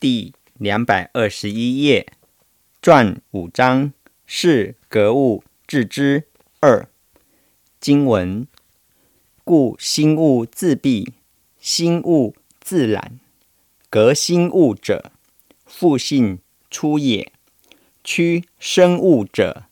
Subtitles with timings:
[0.00, 2.10] 第两百二十一页，
[2.80, 3.92] 传五章，
[4.24, 6.24] 是格物致知
[6.60, 6.88] 二
[7.78, 8.46] 经文。
[9.44, 11.12] 故心物自闭，
[11.60, 13.20] 心物自懒。
[13.90, 15.12] 格心物者，
[15.66, 16.38] 复性
[16.70, 17.30] 出也；
[18.02, 19.64] 屈生物者，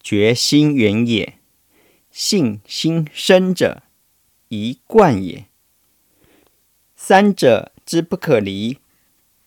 [0.00, 1.34] 觉心源也。
[2.12, 3.82] 性心生者，
[4.50, 5.46] 一贯也。
[6.94, 8.78] 三者之不可离。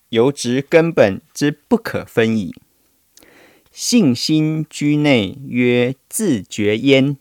[0.10, 2.54] 由之根本之不可分矣。
[3.71, 7.15] 性心居内，曰自觉焉；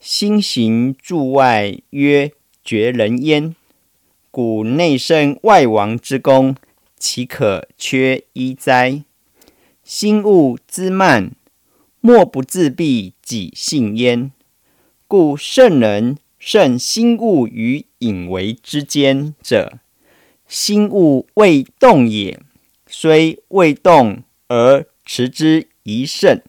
[0.00, 2.32] 心行住外，曰
[2.64, 3.54] 觉人焉。
[4.30, 6.56] 故内圣外王之功，
[6.98, 9.04] 岂可缺一哉？
[9.84, 11.32] 心物之慢，
[12.00, 14.32] 莫不自闭己性焉。
[15.06, 19.78] 故圣人胜心物与隐为之间者。
[20.46, 22.40] 心物未动也，
[22.86, 26.40] 虽未动而持之一胜，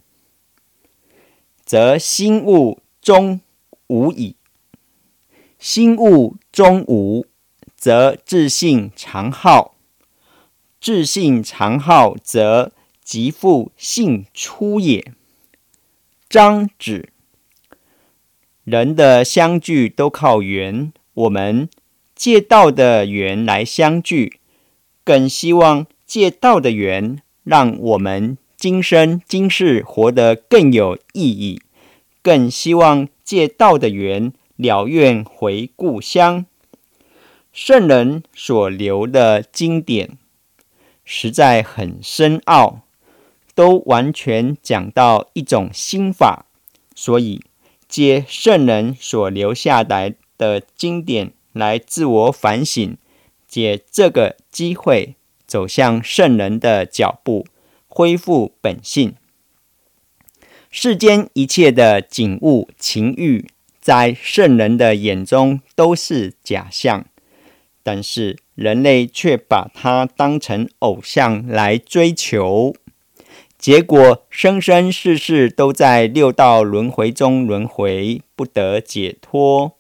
[1.66, 3.42] 则心物终
[3.88, 4.36] 无矣。
[5.58, 7.26] 心物终无，
[7.76, 9.76] 则自性常好；
[10.80, 12.72] 自性常好，则
[13.04, 15.14] 即复性出也。
[16.30, 17.10] 张子，
[18.64, 21.70] 人的相聚都靠缘，我们。
[22.16, 24.40] 借道的缘来相聚，
[25.04, 31.62] 更希望借道的缘让我们今生今世活得更有意义，
[32.24, 36.46] 更希望借道的缘了愿回故乡。
[37.52, 40.18] 圣人所留的经典
[41.04, 42.82] 实在很深奥，
[43.54, 46.46] 都完全讲到一种心法，
[46.96, 47.44] 所以
[47.88, 51.32] 借圣人所留下来的经典。
[51.56, 52.98] 来自我反省，
[53.48, 55.16] 借这个机会
[55.48, 57.48] 走向圣人的脚步，
[57.88, 59.16] 恢复本性。
[60.70, 63.48] 世间一切的景物、情欲，
[63.80, 67.06] 在圣人的眼中都是假象，
[67.82, 72.76] 但是人类却把它当成偶像来追求，
[73.58, 79.78] 结果生生世世都在六道轮回中轮回，不得解脱。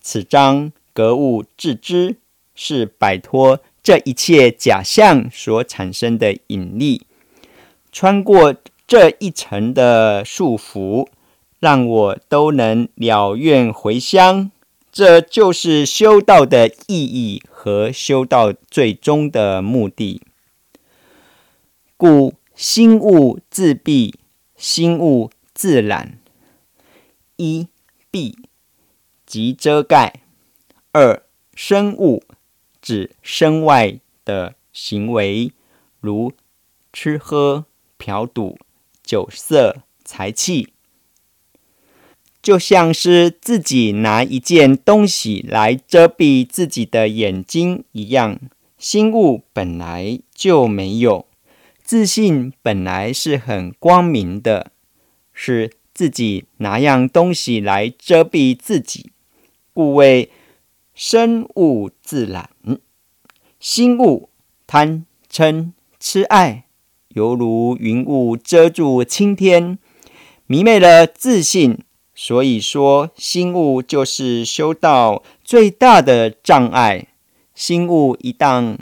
[0.00, 0.72] 此章。
[1.00, 2.16] 格物致知，
[2.54, 7.06] 是摆脱这一切假象所产生的引力，
[7.90, 8.54] 穿过
[8.86, 11.08] 这一层的束缚，
[11.58, 14.50] 让我都能了愿回乡。
[14.92, 20.20] 这就是修道的意义和修道最终的目的。
[21.96, 24.16] 故心物自闭，
[24.54, 26.18] 心物自然。
[27.36, 27.68] 一
[28.10, 28.36] 闭
[29.24, 30.20] 即遮盖。
[30.92, 31.22] 二
[31.54, 32.24] 生物
[32.82, 35.52] 指身外的行为，
[36.00, 36.32] 如
[36.92, 37.64] 吃喝、
[37.96, 38.58] 嫖赌、
[39.04, 40.72] 酒色、财气，
[42.42, 48.40] 就像是自己拿一件东西来遮蔽自己的眼睛一样。
[48.76, 51.28] 心物本来就没有
[51.84, 54.72] 自信，本来是很光明的，
[55.32, 59.12] 是自己拿样东西来遮蔽自己，
[59.72, 60.28] 故谓。
[61.02, 62.50] 生物自懒，
[63.58, 64.28] 心物
[64.66, 66.66] 贪嗔痴爱，
[67.08, 69.78] 犹如云雾遮住青天，
[70.46, 71.78] 迷昧了自信。
[72.14, 77.06] 所以说，心物就是修道最大的障碍。
[77.54, 78.76] 心物一旦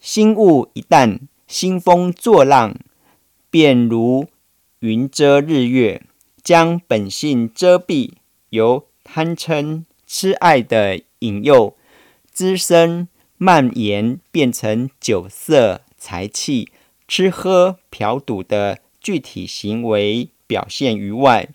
[0.00, 2.74] 心物一旦兴风作浪，
[3.50, 4.28] 便如
[4.78, 6.06] 云遮日月，
[6.42, 8.12] 将本性遮蔽，
[8.48, 11.02] 由贪嗔痴爱的。
[11.24, 11.76] 引诱
[12.30, 13.08] 滋生
[13.38, 16.68] 蔓延，变成酒色财气、
[17.08, 21.48] 吃喝嫖赌的具体行为表现于外。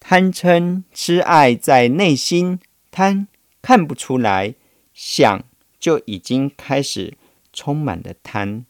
[0.00, 3.28] 贪嗔痴爱在内心，贪
[3.60, 4.54] 看不出来，
[4.94, 5.44] 想
[5.78, 7.16] 就已经开始
[7.52, 8.64] 充满了贪。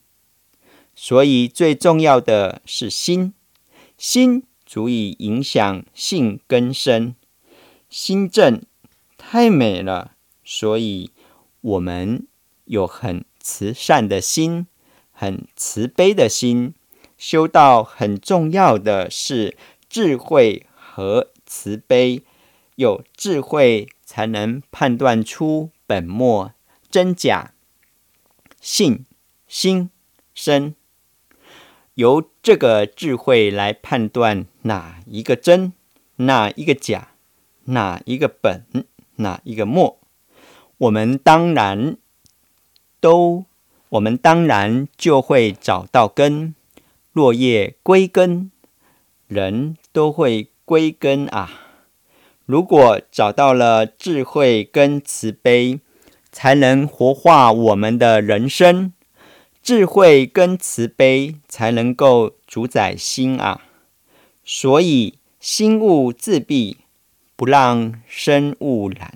[0.94, 3.34] 所以最重要的是心，
[3.98, 7.14] 心足以影响性根深。
[7.90, 8.62] 心正
[9.18, 10.15] 太美了。
[10.48, 11.10] 所以，
[11.60, 12.24] 我们
[12.66, 14.68] 有很慈善的心，
[15.10, 16.72] 很慈悲的心。
[17.18, 19.56] 修道很重要的是
[19.88, 22.22] 智慧和慈悲，
[22.76, 26.52] 有智慧才能判断出本末
[26.88, 27.54] 真假，
[28.60, 29.04] 性
[29.48, 29.90] 心
[30.32, 30.76] 身。
[31.94, 35.72] 由这个智慧来判断哪一个真，
[36.16, 37.14] 哪一个假，
[37.64, 38.64] 哪一个本，
[39.16, 39.98] 哪一个末。
[40.78, 41.96] 我们当然
[43.00, 43.46] 都
[43.88, 46.54] 我们当然就会找到根。
[47.12, 48.50] 落叶归根，
[49.26, 51.50] 人都会归根啊。
[52.44, 55.80] 如果找到了智慧跟慈悲，
[56.30, 58.92] 才能活化我们的人生。
[59.62, 63.62] 智慧跟慈悲才能够主宰心啊。
[64.44, 66.76] 所以心物自闭，
[67.34, 69.14] 不让身物染。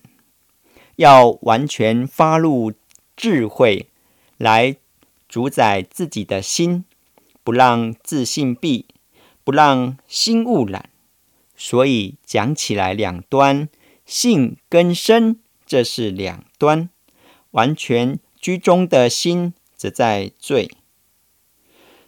[1.01, 2.75] 要完全发露
[3.17, 3.87] 智慧，
[4.37, 4.77] 来
[5.27, 6.85] 主宰自己的心，
[7.43, 8.85] 不让自信闭，
[9.43, 10.91] 不让心污染。
[11.57, 13.71] 所以讲起来两端，
[14.05, 16.91] 性跟身，这是两端。
[17.53, 20.71] 完全居中的心，则在最。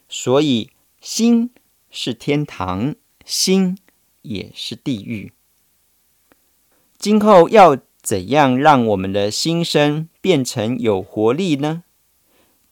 [0.07, 1.49] 所以心
[1.91, 3.79] 是天堂，心
[4.21, 5.33] 也是地狱。
[6.99, 11.85] 今后要怎样让我们的心身变成有活力呢？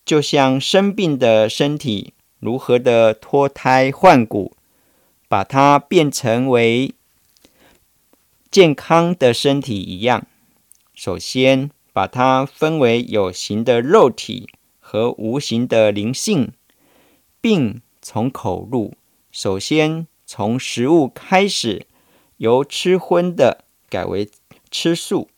[0.05, 4.57] 就像生病的身体如何的脱胎换骨。
[5.29, 6.93] 把它变成为
[8.51, 10.27] 健康的身体一样，
[10.93, 14.49] 首先把它分为有形的肉体
[14.81, 16.51] 和无形的灵性。
[17.41, 18.95] 病从口入，
[19.31, 21.87] 首先从食物开始，
[22.39, 24.29] 由吃荤的改为
[24.71, 25.29] 吃素。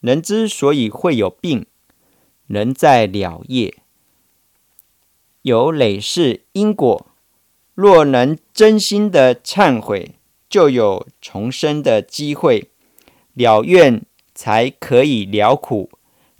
[0.00, 1.66] 人之所以会有病，
[2.46, 3.74] 人在了业，
[5.42, 7.06] 有累世因果。
[7.74, 10.16] 若能真心的忏悔，
[10.48, 12.70] 就有重生的机会。
[13.34, 14.04] 了愿
[14.34, 15.90] 才可以了苦，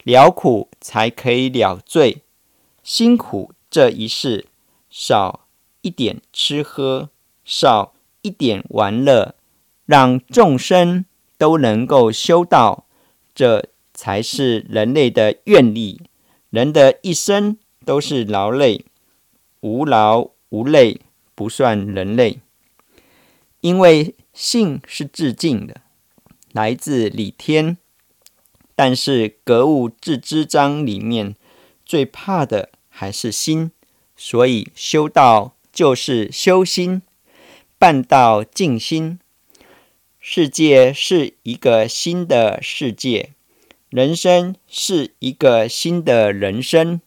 [0.02, 2.22] 了苦才可以了罪。
[2.82, 4.46] 辛苦这一世，
[4.90, 5.46] 少
[5.82, 7.10] 一点吃喝，
[7.44, 9.36] 少一点玩乐，
[9.86, 11.04] 让众生
[11.38, 12.84] 都能够修道，
[13.34, 16.02] 这才是人类的愿力。
[16.50, 17.56] 人的一生
[17.86, 18.84] 都是劳累，
[19.60, 21.00] 无劳无累。
[21.34, 22.40] 不算人类，
[23.60, 25.82] 因为性是致敬的，
[26.50, 27.78] 来自李天。
[28.74, 31.36] 但是格物致知章里面
[31.86, 33.70] 最怕的还是心，
[34.16, 37.02] 所以修道就是修心，
[37.78, 39.20] 办道静心。
[40.20, 43.34] 世界是一个新的世界，
[43.88, 47.00] 人生是一个新的人生，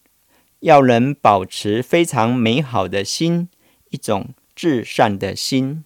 [0.62, 3.50] 要能保持非常美好的心。
[3.90, 5.84] 一种至善的心，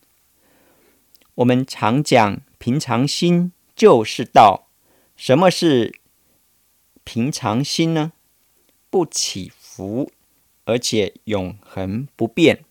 [1.34, 4.68] 我们常讲平常心就是道。
[5.18, 5.96] 什么是
[7.04, 8.14] 平常心呢？
[8.92, 10.12] 不起伏，
[10.66, 12.64] 而且永恒不变。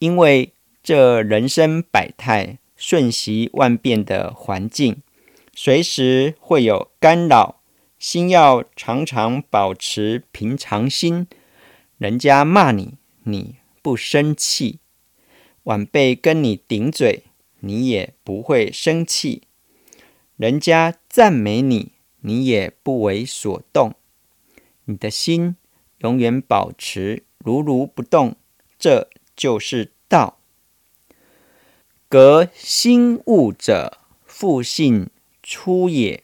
[0.00, 0.52] 因为
[0.82, 5.02] 这人生百态、瞬息万变的环境，
[5.54, 7.60] 随时会有干扰，
[7.98, 11.26] 心要常常保持平常心。
[11.98, 12.94] 人家骂你，
[13.24, 13.56] 你。
[13.84, 14.78] 不生气，
[15.64, 17.24] 晚辈跟你顶嘴，
[17.60, 19.42] 你也不会生气；
[20.38, 21.92] 人家赞美你，
[22.22, 23.92] 你也不为所动。
[24.86, 25.56] 你的心
[25.98, 28.36] 永远保持如如不动，
[28.78, 30.38] 这就是道。
[32.16, 35.10] 革心物者，复性
[35.42, 36.22] 出也。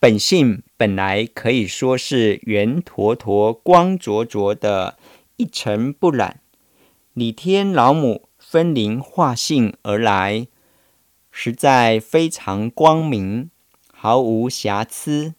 [0.00, 4.98] 本性本来可以说是圆坨坨、光灼灼的。
[5.36, 6.40] 一尘不染，
[7.12, 10.48] 李天老母分灵化性而来，
[11.30, 13.48] 实在非常光明，
[13.92, 15.34] 毫无瑕疵，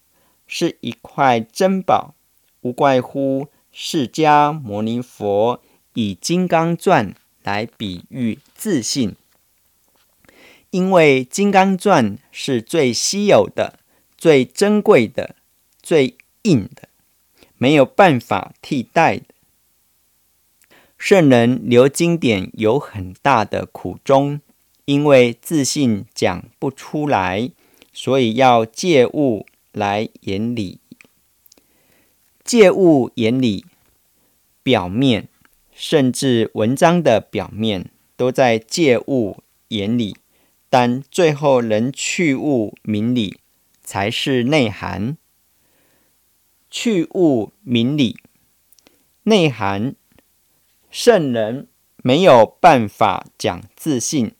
[0.47, 2.15] 是一块珍宝。
[2.61, 5.61] 无怪乎释迦牟尼佛
[5.93, 7.09] 以《金刚钻》
[7.43, 9.17] 来比喻自信，
[10.69, 13.77] 因为《金刚钻》是最稀有的、
[14.17, 15.35] 最珍贵的、
[15.81, 16.87] 最硬的，
[17.57, 19.25] 没有办法替代的。
[20.97, 24.39] 圣人留经典有很大的苦衷，
[24.85, 27.51] 因为自信讲不出来，
[27.91, 30.79] 所以要借物来言理。
[32.45, 33.65] 借物言理，
[34.63, 35.27] 表面
[35.73, 37.89] 甚至文章的表面
[38.23, 40.15] 都在借物言理，
[40.69, 43.37] 但最后能去物明理，
[43.83, 45.17] 才是内涵。
[46.71, 48.15] 去物明理，
[49.23, 49.93] 内涵。
[50.89, 54.31] 圣人没有办法讲自信，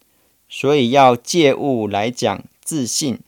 [0.48, 3.20] 所以要借物来讲自信。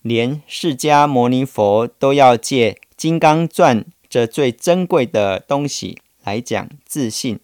[0.00, 7.38] 连释迦牟尼佛都要借《金刚钻》这最珍贵的东西来讲自信。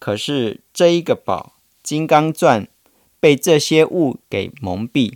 [0.00, 2.64] 可是这一个宝《金刚钻》
[3.18, 5.14] 被这些物给蒙蔽，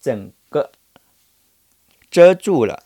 [0.00, 0.72] 整个
[2.10, 2.82] 遮住了。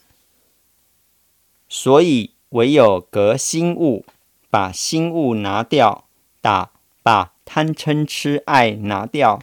[1.71, 4.05] 所以唯有革心物，
[4.51, 6.07] 把心物拿掉，
[6.43, 6.73] 打
[7.03, 9.41] 把贪嗔痴爱拿掉，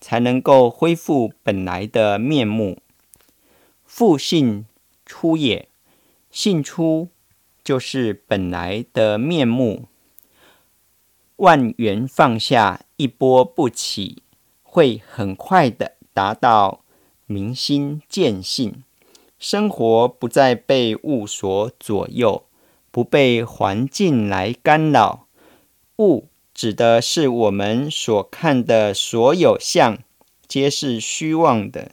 [0.00, 2.78] 才能够恢复本来的面目。
[3.86, 4.66] 复性
[5.06, 5.68] 出也，
[6.32, 7.10] 性出
[7.62, 9.86] 就是本来的面目。
[11.36, 14.22] 万缘放下，一波不起，
[14.62, 16.84] 会很快的达到
[17.26, 18.84] 明心见性，
[19.38, 22.44] 生活不再被物所左右，
[22.90, 25.26] 不被环境来干扰。
[25.98, 29.98] 物指的是我们所看的所有相，
[30.46, 31.92] 皆是虚妄的。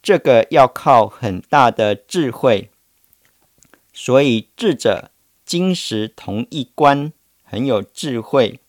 [0.00, 2.70] 这个要靠很大的智慧，
[3.92, 5.10] 所以智者
[5.44, 7.12] 金石同一观。
[7.50, 8.60] 很有智慧，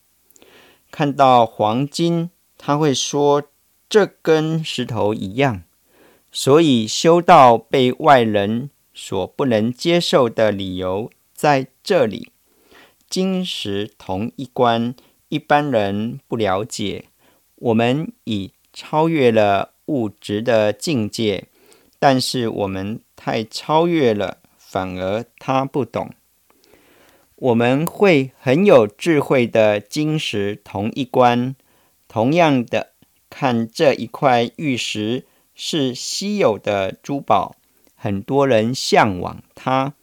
[0.89, 3.43] 看到黄金，他会说
[3.89, 5.63] 这跟石头一样。
[6.31, 12.31] 所以修道被外人所不能接受的理由在这里。
[13.09, 14.93] 金石同一关，
[15.27, 17.05] 一般人不了解。
[17.55, 21.47] 我们已超越了物质的境界，
[21.97, 26.11] 但是我们太超越了，反而他不懂。
[27.41, 31.55] 我们会很有智慧的金石同一关，
[32.09, 32.91] 同样的
[33.29, 37.55] 看这一块玉石是稀有的珠宝，
[37.95, 39.93] 很多人向往它。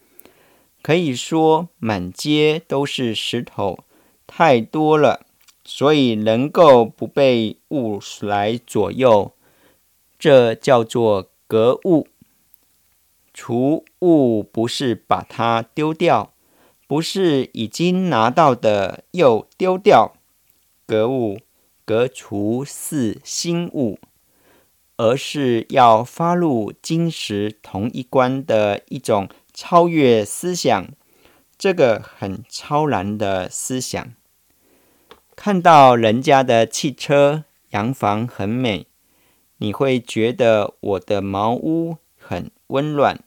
[0.80, 3.80] 可以说满街都是石头，
[4.26, 5.26] 太多了，
[5.62, 9.32] 所以能够不被物来左右，
[10.18, 12.08] 这叫做格物。
[13.34, 16.32] 除物不是把它丢掉。
[16.86, 20.14] 不是已经拿到的又丢掉，
[20.86, 21.40] 格物
[21.84, 23.98] 格除是新物，
[24.96, 30.86] 而是要发入金石同一观的一种超越思想，
[31.58, 34.12] 这个很超然的思想。
[35.34, 38.86] 看到人家的汽车、洋房很美，
[39.58, 43.18] 你会觉得我的茅屋很温暖，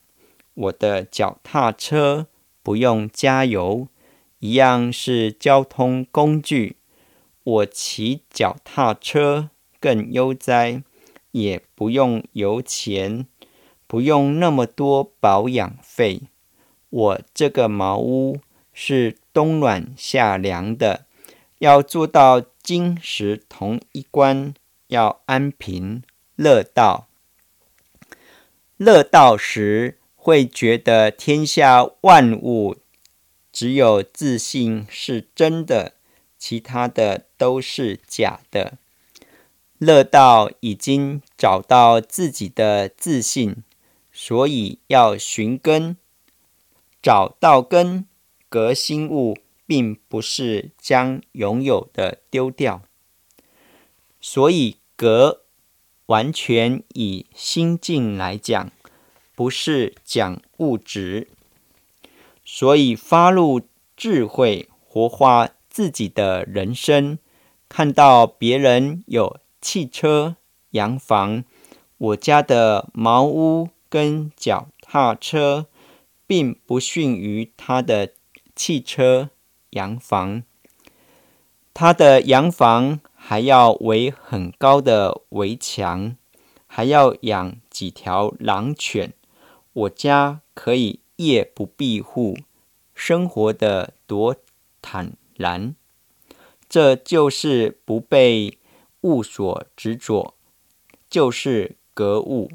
[0.53, 2.27] 我的脚踏车。
[2.61, 3.87] 不用加油，
[4.39, 6.77] 一样是交通工具。
[7.43, 9.49] 我骑脚踏车
[9.79, 10.83] 更悠哉，
[11.31, 13.25] 也不用油钱，
[13.87, 16.21] 不用那么多保养费。
[16.89, 18.39] 我这个茅屋
[18.73, 21.05] 是冬暖夏凉的，
[21.59, 24.53] 要做到金石同一关，
[24.87, 26.03] 要安平
[26.35, 27.07] 乐道。
[28.77, 29.98] 乐道时。
[30.29, 32.77] 会觉得天下万物
[33.51, 35.95] 只有自信是真的，
[36.37, 38.77] 其他的都是假的。
[39.79, 43.63] 乐道已经找到自己的自信，
[44.13, 45.97] 所以要寻根，
[47.01, 48.05] 找到根，
[48.47, 52.83] 革新物，并不是将拥有的丢掉。
[54.21, 55.41] 所以革
[56.05, 58.71] 完全以心境来讲。
[59.39, 61.29] 不是讲物质，
[62.43, 63.61] 所以发露
[63.95, 67.17] 智慧，活化自己的人生。
[67.69, 70.35] 看到别人有汽车、
[70.71, 71.45] 洋房，
[71.97, 75.67] 我家的茅屋跟脚踏车，
[76.27, 78.11] 并不逊于他的
[78.53, 79.29] 汽车、
[79.69, 80.43] 洋房。
[81.73, 86.17] 他的洋房还要围很高的围墙，
[86.67, 89.13] 还要养几条狼犬。
[89.73, 92.37] 我家可以夜不闭户，
[92.95, 94.35] 生活的多
[94.81, 95.75] 坦然。
[96.67, 98.57] 这就是不被
[99.01, 100.33] 物所执着，
[101.09, 102.49] 就是格物。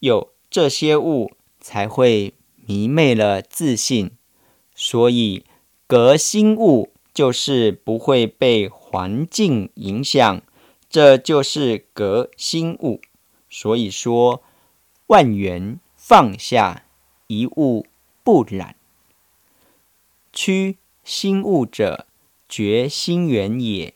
[0.00, 2.34] 有这些物，才会
[2.66, 4.12] 迷昧了自信。
[4.74, 5.44] 所以
[5.86, 10.42] 革新物，就是不会被环境影响，
[10.88, 13.00] 这就是革新物。
[13.50, 14.42] 所以说。
[15.08, 16.86] 万缘放下，
[17.26, 17.86] 一物
[18.22, 18.74] 不染。
[20.32, 22.06] 趋心物者，
[22.48, 23.92] 觉心缘也。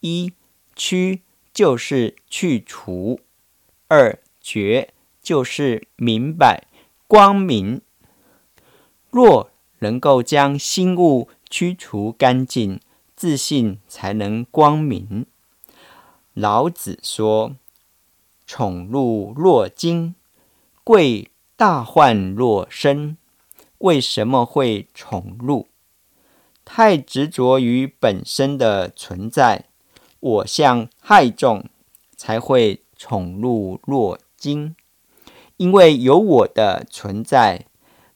[0.00, 0.32] 一
[0.74, 1.22] 趋
[1.52, 3.20] 就是去除，
[3.86, 6.66] 二觉就是明白
[7.06, 7.80] 光明。
[9.10, 12.80] 若能够将心物驱除干净，
[13.14, 15.26] 自信才能光明。
[16.32, 17.54] 老子说。
[18.56, 20.14] 宠辱若惊，
[20.84, 23.16] 贵大患若身。
[23.78, 25.66] 为什么会宠辱？
[26.64, 29.64] 太执着于本身的存在，
[30.20, 31.64] 我相太重，
[32.16, 34.76] 才会宠辱若惊。
[35.56, 37.66] 因为有我的存在，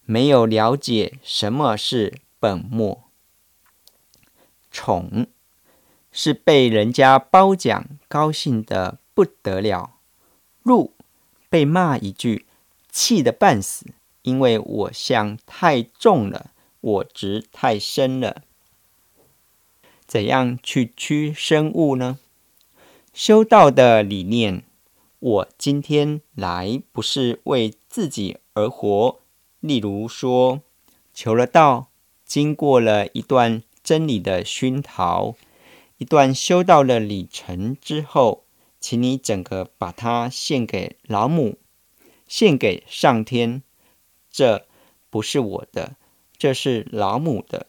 [0.05, 3.03] 没有了解什么是本末。
[4.71, 5.27] 宠
[6.13, 9.98] 是被人家褒奖，高兴的不得了；
[11.49, 12.47] 被骂一句，
[12.91, 13.87] 气得半死，
[14.23, 18.43] 因为我相太重了，我执太深了。
[20.07, 22.19] 怎样去驱生物呢？
[23.13, 24.63] 修道的理念，
[25.19, 29.19] 我今天来不是为自己而活。
[29.61, 30.61] 例如说，
[31.13, 31.89] 求了道，
[32.25, 35.35] 经过了一段真理的熏陶，
[35.97, 38.45] 一段修道的里程之后，
[38.89, 41.59] 请你整个把它献给老母，
[42.27, 43.63] 献给上天。
[44.31, 44.67] 这
[45.11, 45.97] 不是我的，
[46.39, 47.67] 这是老母的。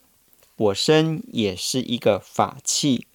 [0.55, 3.05] 我身也是一个法器，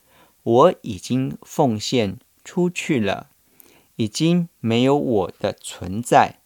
[0.42, 3.30] 我已经奉献出去了，
[3.96, 6.40] 已经没有我的存在。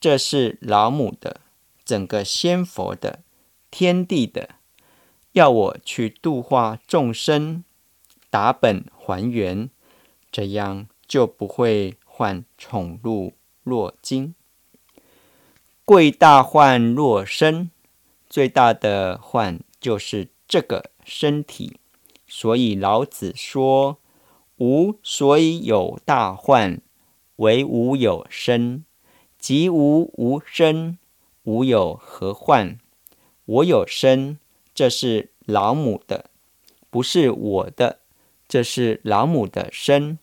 [0.00, 1.40] 这是老母的，
[1.84, 3.20] 整个仙佛的，
[3.70, 4.56] 天地的，
[5.34, 7.62] 要我去度化众生，
[8.28, 9.70] 打本还原，
[10.30, 13.32] 这样就不会患宠辱
[13.62, 14.34] 若惊。
[15.84, 17.70] 贵大患若身，
[18.28, 19.60] 最大的患。
[19.80, 21.78] 就是这个身体，
[22.28, 23.96] 所以老子说
[24.60, 26.82] ：“无所以有大患，
[27.36, 28.84] 唯吾有身。
[29.38, 30.98] 即无无身，
[31.44, 32.76] 吾有何患？
[33.46, 34.38] 我有身，
[34.74, 36.26] 这是老母的，
[36.90, 37.99] 不是我的，
[38.50, 40.18] 这是老母的身。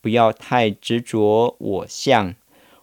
[0.00, 2.36] 不要太执着我相，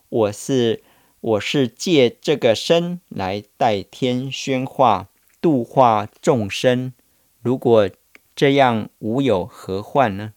[0.09, 0.83] 我是
[1.21, 5.07] 我是借这个身来代天宣化。”
[5.41, 6.93] 度化众生，
[7.41, 7.89] 如果
[8.35, 10.33] 这样无有何患呢？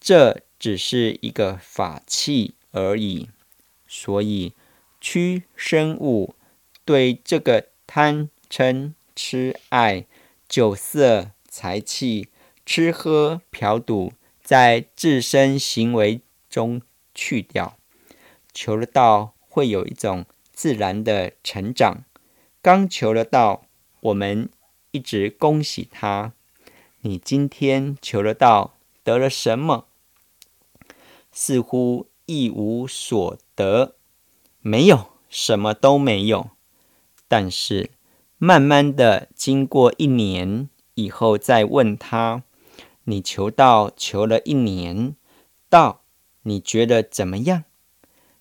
[0.00, 3.28] 这只是一个法器而已。
[3.86, 4.54] 所以
[5.00, 6.34] 屈生物
[6.84, 10.06] 对这个贪嗔痴爱
[10.48, 12.26] 酒色财气、
[12.72, 14.12] 吃喝嫖赌，
[14.44, 16.80] 在自身行为中
[17.12, 17.76] 去掉，
[18.54, 22.04] 求了道会有一种自然的成长。
[22.62, 23.64] 刚求了道。
[24.02, 24.48] 我们
[24.92, 26.32] 一直恭喜他，
[27.00, 29.86] 你今天求了道，得了什么？
[31.32, 33.96] 似乎一无所得，
[34.60, 36.50] 没有什么都没有。
[37.26, 37.90] 但是
[38.38, 42.44] 慢慢的，经过一年以后，再问他，
[43.04, 45.16] 你求道求了一年，
[45.68, 46.02] 道
[46.42, 47.64] 你觉得怎么样？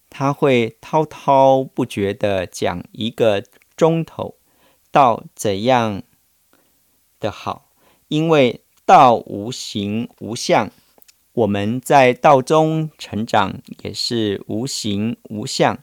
[0.10, 3.44] 他会滔滔不绝的讲一个
[3.76, 4.36] 钟头。
[4.92, 6.02] 道怎样
[7.20, 7.70] 的好？
[8.08, 10.72] 因为道无形无相，
[11.34, 15.78] 我们在道中成长也是无形无相。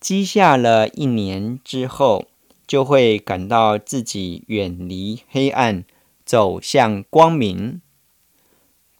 [0.00, 2.28] 积下了一年之后，
[2.66, 5.84] 就会感到自己远离黑暗，
[6.24, 7.82] 走向光明。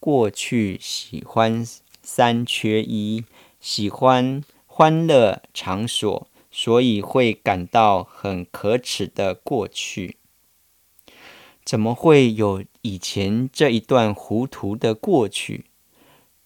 [0.01, 1.65] 过去喜欢
[2.03, 3.23] 三缺一，
[3.61, 6.27] 喜欢欢乐场所。
[6.53, 10.17] 所以会感到很可耻的过去，
[11.63, 15.67] 怎么会有以前这一段糊涂的过去？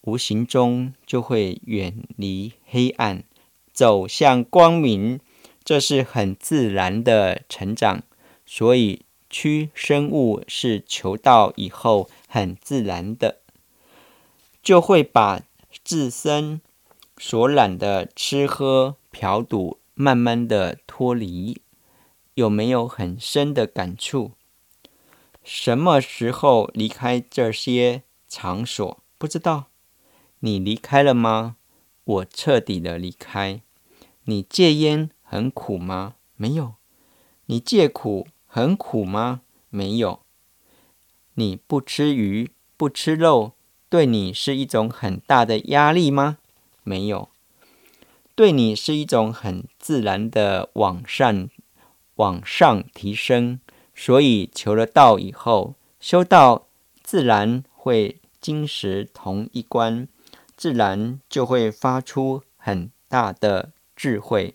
[0.02, 3.24] 无形中就会远离黑暗，
[3.72, 5.18] 走向光明，
[5.64, 8.04] 这是很自然的成长。
[8.46, 13.40] 所以趋生物是求道以后很自然的，
[14.66, 15.42] 就会把
[15.84, 16.60] 自身
[17.16, 19.78] 所染的吃喝嫖赌。
[19.94, 21.62] 慢慢的脱离，
[22.34, 24.32] 有没有很深的感触？
[25.44, 28.98] 什么时候离开这些场所？
[29.16, 29.66] 不知道。
[30.40, 31.56] 你离开了吗？
[32.04, 33.62] 我彻底的离开。
[34.24, 36.16] 你戒烟很苦吗？
[36.34, 36.74] 没有。
[37.46, 39.40] 你戒苦很苦吗？
[39.70, 40.20] 没有。
[41.34, 43.52] 你不吃鱼不吃肉，
[43.88, 46.38] 对你是一种很大的压力吗？
[46.82, 47.28] 没有。
[48.34, 51.48] 对你是一种很自然的往上、
[52.16, 53.60] 往上提升，
[53.94, 56.66] 所以求了道以后，修道
[57.02, 60.08] 自然会金石同一关，
[60.56, 64.54] 自然就会发出很大的智慧。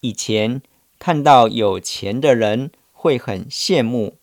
[0.00, 0.62] 以前
[0.98, 4.17] 看到有钱的人会很羡慕，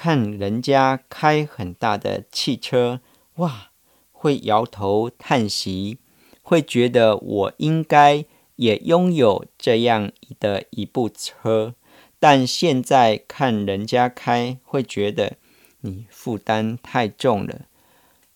[0.00, 3.00] 看人家开很大的汽车，
[3.38, 3.72] 哇，
[4.12, 5.98] 会摇头叹息。
[6.40, 11.74] 会觉得我应该也拥有这样的一部车，
[12.20, 15.36] 但现在看人家开，会觉得
[15.80, 17.62] 你负担太重了。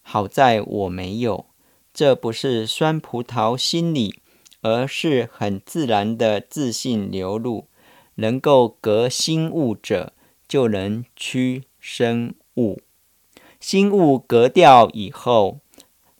[0.02, 1.46] 好在我没有，
[1.94, 4.16] 这不是酸葡萄心理，
[4.62, 7.68] 而是很自然的自信流露。
[8.16, 10.12] 能够隔心物者，
[10.52, 12.82] 就能驱生物。
[13.58, 15.60] 心物隔掉以后，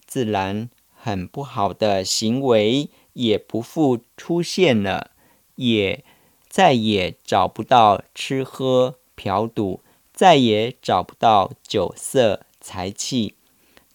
[0.06, 5.10] 自然很不好的行为也不复出现了，
[5.56, 6.02] 也
[6.48, 9.80] 再也找不到吃喝嫖赌，
[10.14, 13.34] 再也找不到酒色财气，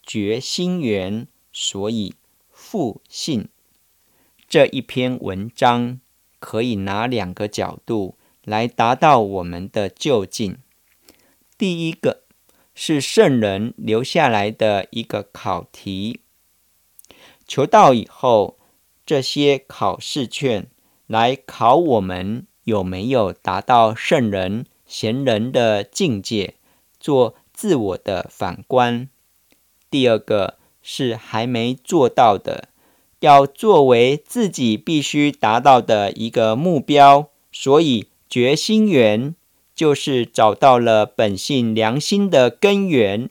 [0.06, 1.26] 绝心缘。
[1.52, 2.13] 所以
[2.52, 3.50] 复性
[4.47, 6.00] 这一篇文章。
[6.39, 8.15] 可以拿两个角度
[8.47, 10.55] 来达到我们的就近。
[11.57, 12.21] 第一个
[12.73, 16.21] 是圣人留下来的一个考题，
[17.45, 18.57] 求道以后，
[19.05, 20.67] 这些考试卷
[21.07, 26.53] 来考我们有没有达到圣人贤人的境界，
[26.97, 29.10] 做自我的反观。
[29.89, 32.69] 第二个是还没做到的。
[33.19, 39.35] 要作为自己必须达到的一个目标，所以觉心源
[39.75, 43.29] 就是找到了本性良心的根源。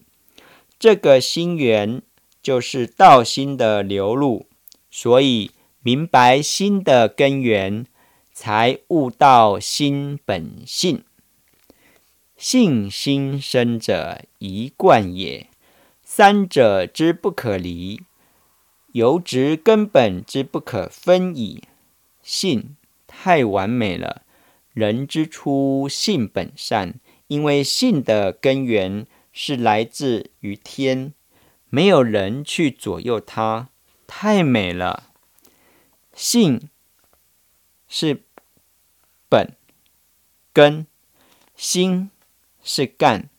[0.78, 2.02] 这个心源
[2.42, 4.46] 就是道心的流露，
[4.90, 5.50] 所以
[5.82, 7.87] 明白心的根源，
[8.32, 11.02] 才悟到心本性。
[12.37, 15.48] 性心生者一贯也，
[16.04, 18.02] 三者之不可离。
[18.92, 21.64] 由直根本之不可分矣。
[22.22, 24.22] 性太完美了，
[24.76, 31.14] 人之初性本善，因为性的根源是来自于天，
[31.70, 33.70] 没有人去左右它，
[34.06, 35.10] 太美了。
[36.12, 36.68] 性
[37.88, 38.24] 是
[39.30, 39.56] 本
[40.52, 40.86] 根，
[41.56, 42.10] 心
[42.62, 43.30] 是干，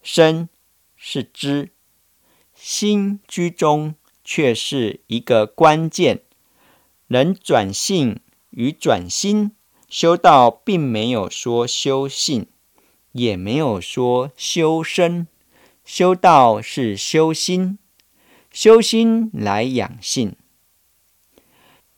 [0.00, 0.48] 身
[0.94, 1.70] 是知，
[2.54, 3.96] 心居中。
[4.24, 6.22] 却是一个关键。
[7.08, 8.20] 能转性
[8.50, 9.50] 与转心，
[9.92, 12.46] 修道并没有说修性，
[13.12, 15.26] 也没有说修身。
[15.84, 17.78] 修道是修心，
[18.50, 20.34] 修心来养性，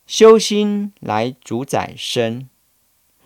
[0.09, 2.49] 修心来主宰身。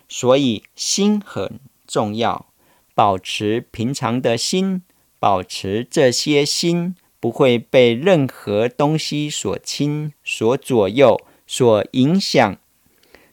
[0.07, 2.53] 所以心很重要，
[2.93, 4.83] 保持平常的心，
[5.17, 6.95] 保持这些心。
[7.19, 12.57] 不会被任何东西所侵、所左右、所影响，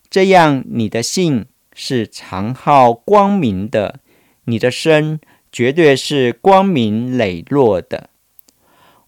[0.08, 4.00] 这样你的性是常好光明的，
[4.44, 8.10] 你的身绝对是光明磊落的。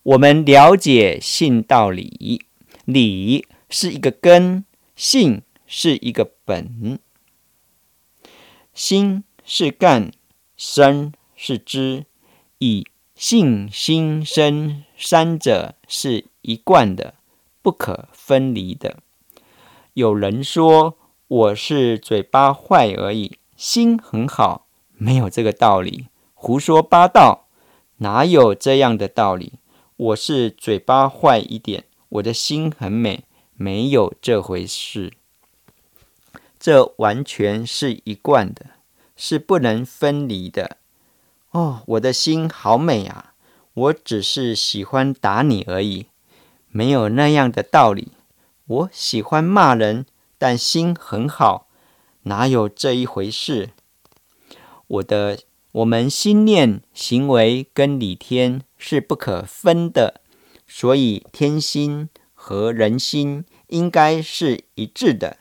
[0.03, 2.45] 我们了解性道理，
[2.85, 4.65] 理是一个根，
[4.97, 6.99] 性是一个本，
[8.73, 10.13] 心是干，
[10.57, 12.05] 身是知，
[12.59, 12.87] 以。
[13.21, 17.15] 性、心、身三者是一贯的，
[17.63, 18.99] 不可分离的。
[19.99, 27.49] 有人说我是嘴巴坏而已，心很好，没有这个道理，胡说八道，
[27.97, 29.55] 哪有这样的道理？
[29.97, 33.25] 我是嘴巴坏一点，我的心很美，
[33.57, 35.15] 没有这回事。
[36.61, 38.67] 这完全是一贯的，
[39.17, 40.77] 是不能分离的。
[41.51, 43.35] 哦，我的心好美啊！
[43.75, 46.07] 我只是喜欢打你而已，
[46.69, 48.13] 没有那样的道理。
[48.69, 50.05] 我喜欢骂人，
[50.37, 51.69] 但心很好，
[52.25, 53.71] 哪有这一回事？
[54.87, 55.39] 我的，
[55.73, 60.21] 我们心念行为跟理天是不可分的，
[60.67, 65.39] 所以天心和人心应该是一致的。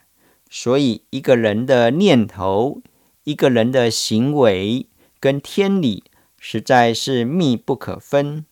[0.49, 2.81] 所以一个人的念头，
[3.25, 4.87] 一个人的行为。
[5.19, 6.03] 跟天理
[6.39, 8.45] 实在是密不可分。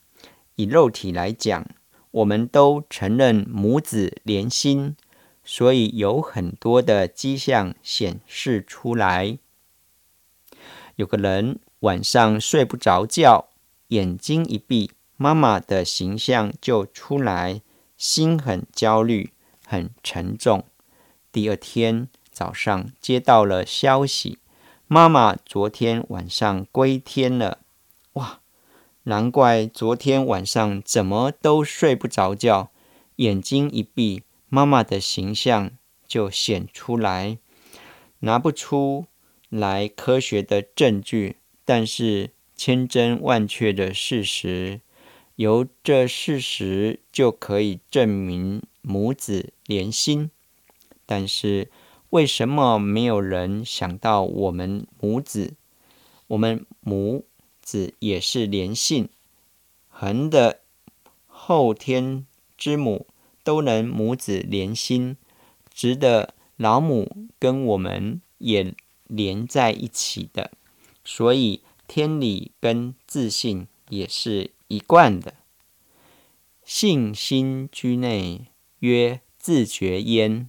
[0.55, 1.67] 以肉体来讲，
[2.15, 4.95] 我们都承认母子连心，
[5.43, 9.37] 所以有很多的迹象显示出来。
[10.95, 13.49] 有个人晚上睡不着觉，
[13.89, 17.61] 眼睛一闭，妈妈的形象就出来，
[17.97, 19.33] 心很焦虑，
[19.65, 20.63] 很沉重。
[21.33, 24.39] 第二天早上接到了消息。
[24.87, 27.59] 妈妈昨天晚上归天了，
[28.13, 28.39] 哇！
[29.05, 32.71] 难怪昨天晚上怎么都睡不着觉，
[33.15, 35.71] 眼睛一闭，妈妈的形象
[36.07, 37.37] 就显出来，
[38.19, 39.05] 拿不出
[39.49, 44.81] 来科学的证据，但是千真万确的事实，
[45.35, 50.29] 由这事实就可以证明母子连心，
[51.05, 51.71] 但是。
[52.11, 55.55] 为什么没有人想到我们母子？
[56.27, 57.25] 我们母
[57.65, 59.09] 子也是连性，
[59.89, 60.61] 恒的
[61.25, 62.25] 后天
[62.55, 63.07] 之母
[63.43, 65.17] 都能母子连心，
[65.73, 68.75] 值得老母跟我们也
[69.07, 70.51] 连在一起的，
[71.03, 75.33] 所以天理跟自信也是一贯的。
[76.63, 78.45] 性心居内，
[78.79, 80.47] 曰自觉焉；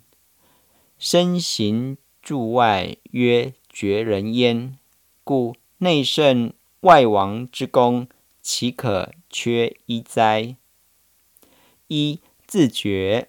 [0.98, 4.78] 身行住外，曰觉人焉。
[5.24, 8.08] 故内圣外王之功，
[8.42, 10.56] 岂可缺一哉？
[11.88, 13.28] 一自觉。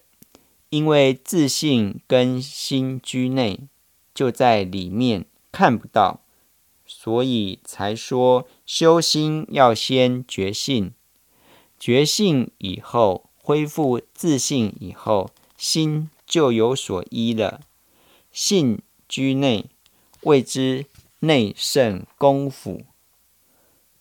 [0.69, 3.62] 因为自信跟心居内，
[4.13, 6.19] 就在里面看不到，
[6.86, 10.91] 所以才说修心要先觉性，
[11.79, 17.62] 觉性以后恢复自信以后，心就有所依了。
[18.33, 19.69] 性居内，
[20.23, 20.86] 谓之
[21.19, 22.83] 内圣功夫。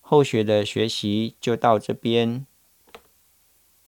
[0.09, 2.47] 后续的学习就到这边。